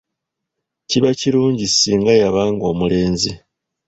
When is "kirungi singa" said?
1.19-2.13